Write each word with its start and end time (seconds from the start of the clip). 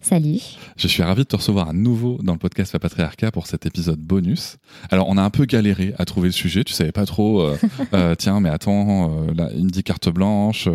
Salut. 0.00 0.40
Je 0.76 0.86
suis 0.86 1.02
ravi 1.02 1.22
de 1.22 1.26
te 1.26 1.36
recevoir 1.36 1.68
à 1.68 1.72
nouveau 1.72 2.18
dans 2.22 2.32
le 2.32 2.38
podcast 2.38 2.76
Patriarcat 2.78 3.32
pour 3.32 3.48
cet 3.48 3.66
épisode 3.66 3.98
bonus. 3.98 4.56
Alors, 4.90 5.08
on 5.08 5.16
a 5.16 5.22
un 5.22 5.30
peu 5.30 5.44
galéré 5.44 5.92
à 5.98 6.04
trouver 6.04 6.28
le 6.28 6.32
sujet. 6.32 6.62
Tu 6.62 6.72
savais 6.72 6.92
pas 6.92 7.04
trop, 7.04 7.42
euh, 7.42 7.58
euh, 7.94 8.14
tiens, 8.14 8.38
mais 8.38 8.48
attends, 8.48 9.10
euh, 9.10 9.34
là, 9.34 9.48
il 9.56 9.64
me 9.64 9.70
dit 9.70 9.82
carte 9.82 10.08
blanche. 10.08 10.68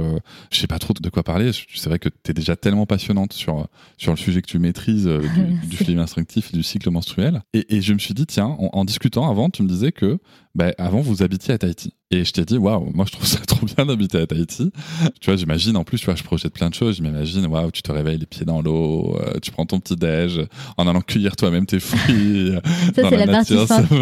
je 0.52 0.58
sais 0.58 0.68
pas 0.68 0.78
trop 0.78 0.94
de 0.94 1.10
quoi 1.10 1.24
parler. 1.24 1.52
C'est 1.74 1.88
vrai 1.88 2.00
que 2.00 2.10
tu 2.10 2.32
es 2.32 2.34
déjà 2.34 2.58
tellement 2.58 2.86
passionnante 2.86 3.32
sur, 3.32 3.68
sur 3.98 4.12
le 4.12 4.18
sujet 4.18 4.42
que 4.42 4.48
tu 4.48 4.60
maîtrises 4.60 5.08
du, 5.08 5.68
du 5.68 5.78
film 5.78 6.00
instructif 6.00 6.50
et 6.54 6.58
du 6.58 6.64
cycle 6.64 6.90
menstruel. 6.90 7.42
Et, 7.54 7.78
et, 7.78 7.82
je 7.82 7.94
me 7.94 8.00
suis 8.00 8.14
dit, 8.14 8.26
tiens, 8.26 8.58
en 8.60 8.84
discutant 8.84 9.30
avant, 9.30 9.50
tu 9.50 9.64
me 9.64 9.70
disais 9.70 9.94
que 9.94 10.20
bah, 10.56 10.72
avant 10.78 11.02
vous 11.02 11.24
habitiez 11.24 11.54
à 11.54 11.58
Tahiti. 11.58 11.94
Et 12.12 12.26
je 12.26 12.32
t'ai 12.32 12.46
dit, 12.46 12.60
waouh, 12.60 12.92
moi 12.94 13.06
je 13.08 13.14
trouve 13.14 13.26
ça 13.26 13.40
trop 13.48 13.66
bien 13.66 13.86
d'habiter 13.86 14.20
à 14.20 14.28
Tahiti. 14.28 14.72
Tu 15.20 15.30
vois, 15.30 15.36
j'imagine, 15.36 15.76
en 15.78 15.84
plus, 15.84 15.98
tu 15.98 16.06
vois, 16.06 16.16
je 16.16 16.24
projette 16.24 16.54
plein 16.54 16.70
de 16.70 16.76
choses. 16.76 16.98
Je 16.98 17.02
m'imagine, 17.02 17.46
waouh, 17.48 17.72
tu 17.72 17.82
te 17.82 17.92
réveilles 17.92 18.20
les 18.20 18.26
pieds 18.28 18.46
dans 18.46 18.62
l'eau, 18.62 19.18
euh, 19.20 19.40
tu 19.42 19.52
prends 19.52 19.66
ton 19.66 19.80
petit 19.80 19.96
déj 19.96 20.42
en 20.78 20.88
allant 20.88 21.02
cueillir 21.02 21.36
toi-même 21.36 21.66
tes 21.66 21.80
fruits. 21.80 22.54
ça, 22.96 23.10
c'est 23.10 23.26
la, 23.26 23.28
partie 23.28 23.56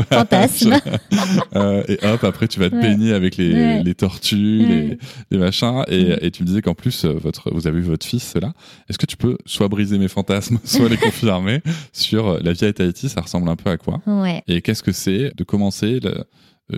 fantasme. 0.10 0.78
euh, 1.56 1.84
et 1.88 2.06
hop, 2.06 2.24
après, 2.24 2.48
tu 2.48 2.60
vas 2.60 2.70
te 2.70 2.76
baigner 2.76 3.14
avec 3.14 3.38
les, 3.38 3.82
les 3.82 3.96
tortues, 3.96 4.66
les, 4.66 4.98
les, 5.32 5.38
machins. 5.38 5.84
Et, 5.88 6.26
et, 6.26 6.32
tu 6.32 6.44
me 6.44 6.48
disais 6.48 6.62
qu'en 6.62 6.74
plus, 6.74 7.06
euh, 7.06 7.14
votre, 7.14 7.52
vous 7.54 7.68
avez 7.68 7.80
vu 7.80 7.88
votre 7.88 8.06
fils 8.06 8.36
là. 8.36 8.54
Est-ce 8.90 8.98
que 8.98 9.06
tu 9.06 9.18
peux 9.18 9.38
soit 9.46 9.68
briser 9.68 9.98
mes 9.98 10.08
fantasmes, 10.08 10.60
soit 10.66 10.90
les 10.90 10.98
confirmer 10.98 11.62
sur 11.94 12.28
euh, 12.28 12.40
la 12.44 12.54
vie 12.54 12.66
à 12.66 12.74
Tahiti 12.74 13.10
Ça 13.10 13.22
ressemble 13.22 13.48
un 13.50 13.56
peu 13.56 13.70
à 13.70 13.78
quoi? 13.78 14.02
Ouais. 14.06 14.44
Et 14.48 14.62
qu'est-ce 14.62 14.84
que 14.84 14.92
c'est 14.92 15.32
de 15.36 15.44
commencer 15.44 16.00
le, 16.00 16.10
euh, 16.10 16.24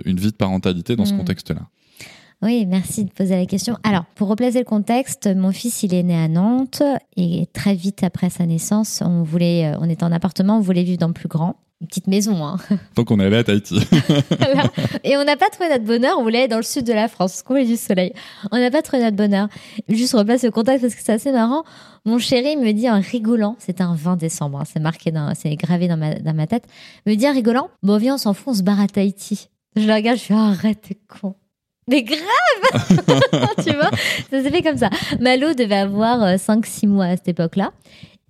une 0.04 0.18
vie 0.18 0.30
de 0.30 0.36
parentalité 0.36 0.96
dans 0.96 1.04
ce 1.04 1.14
hmm. 1.14 1.18
contexte-là 1.18 1.62
oui, 2.44 2.66
merci 2.66 3.06
de 3.06 3.10
poser 3.10 3.36
la 3.36 3.46
question. 3.46 3.78
Alors, 3.84 4.04
pour 4.16 4.28
replacer 4.28 4.58
le 4.58 4.64
contexte, 4.64 5.34
mon 5.34 5.50
fils, 5.50 5.82
il 5.82 5.94
est 5.94 6.02
né 6.02 6.14
à 6.14 6.28
Nantes 6.28 6.82
et 7.16 7.46
très 7.54 7.74
vite 7.74 8.02
après 8.02 8.28
sa 8.28 8.44
naissance, 8.44 9.02
on 9.02 9.22
voulait, 9.22 9.72
euh, 9.72 9.78
on 9.80 9.88
était 9.88 10.04
en 10.04 10.12
appartement, 10.12 10.58
on 10.58 10.60
voulait 10.60 10.82
vivre 10.82 10.98
dans 10.98 11.08
le 11.08 11.14
plus 11.14 11.28
grand. 11.28 11.56
Une 11.80 11.88
petite 11.88 12.06
maison. 12.06 12.44
Hein. 12.44 12.58
Donc 12.96 13.10
on 13.10 13.18
est 13.18 13.24
allé 13.24 13.38
à 13.38 13.44
Tahiti. 13.44 13.80
Et 15.04 15.16
on 15.16 15.24
n'a 15.24 15.36
pas 15.36 15.48
trouvé 15.48 15.70
notre 15.70 15.84
bonheur, 15.84 16.18
on 16.18 16.22
voulait 16.22 16.40
aller 16.40 16.48
dans 16.48 16.58
le 16.58 16.62
sud 16.62 16.84
de 16.84 16.92
la 16.92 17.08
France, 17.08 17.42
qu'on 17.42 17.62
du 17.62 17.76
soleil. 17.76 18.12
On 18.52 18.58
n'a 18.58 18.70
pas 18.70 18.82
trouvé 18.82 19.02
notre 19.02 19.16
bonheur. 19.16 19.48
Juste 19.88 20.12
replace 20.12 20.44
le 20.44 20.50
contexte 20.50 20.82
parce 20.82 20.94
que 20.94 21.02
c'est 21.02 21.12
assez 21.12 21.32
marrant. 21.32 21.64
Mon 22.04 22.18
chéri 22.18 22.56
me 22.56 22.72
dit 22.72 22.90
en 22.90 23.00
rigolant, 23.00 23.56
c'était 23.58 23.82
un 23.82 23.94
20 23.94 24.16
décembre, 24.16 24.60
hein, 24.60 24.64
c'est 24.70 24.80
marqué, 24.80 25.12
c'est 25.34 25.56
gravé 25.56 25.88
dans 25.88 25.96
ma, 25.96 26.14
dans 26.14 26.34
ma 26.34 26.46
tête, 26.46 26.66
me 27.06 27.14
dit 27.14 27.26
en 27.26 27.32
rigolant, 27.32 27.70
bon 27.82 27.96
viens 27.96 28.16
on 28.16 28.18
s'en 28.18 28.34
fout, 28.34 28.48
on 28.48 28.54
se 28.54 28.62
barre 28.62 28.80
à 28.80 28.86
Tahiti. 28.86 29.48
Je 29.76 29.86
le 29.86 29.92
regarde, 29.92 30.18
je 30.18 30.24
fais 30.24 30.34
oh, 30.34 30.38
arrête, 30.38 30.82
t'es 30.82 30.98
con. 31.08 31.34
Mais 31.88 32.02
grave 32.02 32.20
Tu 33.64 33.74
vois 33.74 33.90
Ça 34.30 34.42
s'est 34.42 34.50
fait 34.50 34.62
comme 34.62 34.78
ça. 34.78 34.90
Malo 35.20 35.54
devait 35.54 35.74
avoir 35.74 36.20
5-6 36.20 36.86
euh, 36.86 36.88
mois 36.88 37.04
à 37.06 37.16
cette 37.16 37.28
époque-là. 37.28 37.72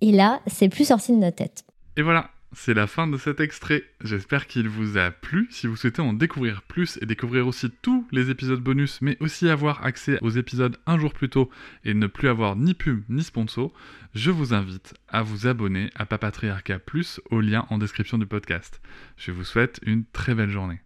Et 0.01 0.11
là, 0.11 0.41
c'est 0.47 0.69
plus 0.69 0.87
sorti 0.87 1.13
de 1.13 1.17
notre 1.17 1.37
tête. 1.37 1.63
Et 1.95 2.01
voilà, 2.01 2.31
c'est 2.51 2.73
la 2.73 2.87
fin 2.87 3.07
de 3.07 3.17
cet 3.17 3.39
extrait. 3.39 3.83
J'espère 4.03 4.47
qu'il 4.47 4.67
vous 4.67 4.97
a 4.97 5.11
plu. 5.11 5.47
Si 5.51 5.67
vous 5.67 5.75
souhaitez 5.75 6.01
en 6.01 6.13
découvrir 6.13 6.63
plus 6.63 6.97
et 7.01 7.05
découvrir 7.05 7.47
aussi 7.47 7.69
tous 7.81 8.07
les 8.11 8.29
épisodes 8.29 8.59
bonus, 8.59 9.01
mais 9.01 9.17
aussi 9.19 9.49
avoir 9.49 9.85
accès 9.85 10.17
aux 10.21 10.31
épisodes 10.31 10.77
un 10.85 10.97
jour 10.97 11.13
plus 11.13 11.29
tôt 11.29 11.49
et 11.83 11.93
ne 11.93 12.07
plus 12.07 12.27
avoir 12.27 12.55
ni 12.55 12.73
pub 12.73 13.03
ni 13.09 13.23
sponsor, 13.23 13.73
je 14.13 14.31
vous 14.31 14.53
invite 14.53 14.93
à 15.07 15.21
vous 15.21 15.47
abonner 15.47 15.89
à 15.95 16.05
Papatriarca 16.05 16.79
Plus 16.79 17.21
au 17.29 17.39
lien 17.39 17.65
en 17.69 17.77
description 17.77 18.17
du 18.17 18.25
podcast. 18.25 18.81
Je 19.17 19.31
vous 19.31 19.43
souhaite 19.43 19.79
une 19.83 20.05
très 20.05 20.33
belle 20.33 20.49
journée. 20.49 20.79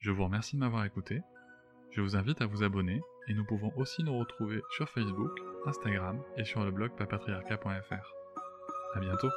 Je 0.00 0.12
vous 0.12 0.24
remercie 0.24 0.54
de 0.54 0.60
m'avoir 0.60 0.84
écouté. 0.84 1.22
Je 1.90 2.00
vous 2.00 2.14
invite 2.14 2.40
à 2.40 2.46
vous 2.46 2.62
abonner 2.62 3.00
et 3.28 3.34
nous 3.34 3.44
pouvons 3.44 3.72
aussi 3.76 4.04
nous 4.04 4.16
retrouver 4.16 4.60
sur 4.76 4.88
Facebook, 4.88 5.32
Instagram 5.66 6.22
et 6.36 6.44
sur 6.44 6.64
le 6.64 6.70
blog 6.70 6.92
papatriarca.fr. 6.96 8.14
A 8.94 9.00
bientôt 9.00 9.28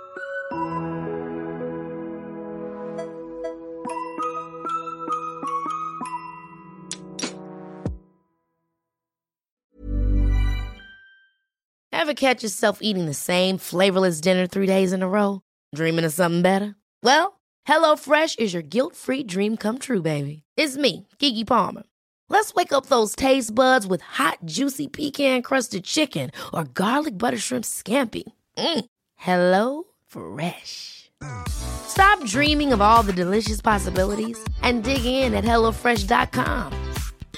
Ever 11.91 12.13
catch 12.13 12.43
yourself 12.43 12.79
eating 12.81 13.05
the 13.05 13.13
same 13.13 13.57
flavorless 13.57 14.21
dinner 14.21 14.45
three 14.45 14.67
days 14.67 14.91
in 14.91 15.01
a 15.01 15.07
row? 15.07 15.41
Dreaming 15.73 16.03
of 16.05 16.11
something 16.11 16.41
better? 16.41 16.75
Well, 17.03 17.39
HelloFresh 17.67 18.39
is 18.39 18.53
your 18.53 18.63
guilt-free 18.63 19.23
dream 19.23 19.55
come 19.55 19.77
true, 19.79 20.01
baby. 20.01 20.43
It's 20.63 20.77
me, 20.77 21.07
Kiki 21.17 21.43
Palmer. 21.43 21.81
Let's 22.29 22.53
wake 22.53 22.71
up 22.71 22.85
those 22.85 23.15
taste 23.15 23.55
buds 23.55 23.87
with 23.87 24.01
hot, 24.01 24.37
juicy 24.45 24.87
pecan-crusted 24.87 25.83
chicken 25.83 26.29
or 26.53 26.65
garlic 26.65 27.17
butter 27.17 27.39
shrimp 27.39 27.65
scampi. 27.65 28.23
Mm. 28.59 28.85
Hello 29.15 29.85
Fresh. 30.05 31.09
Stop 31.49 32.23
dreaming 32.25 32.73
of 32.73 32.79
all 32.79 33.01
the 33.01 33.13
delicious 33.13 33.59
possibilities 33.59 34.39
and 34.61 34.83
dig 34.83 35.03
in 35.03 35.33
at 35.33 35.43
HelloFresh.com. 35.43 36.73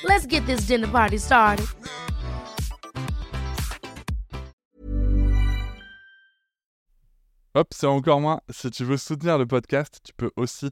Let's 0.03 0.25
get 0.25 0.45
this 0.45 0.67
dinner 0.67 0.89
party 0.89 1.17
started. 1.17 1.67
Hop, 7.55 7.67
c'est 7.71 7.87
encore 7.87 8.19
moins. 8.19 8.41
Si 8.49 8.69
tu 8.69 8.83
veux 8.83 8.97
soutenir 8.97 9.37
le 9.37 9.45
podcast, 9.45 9.99
tu 10.03 10.11
peux 10.17 10.31
aussi 10.35 10.71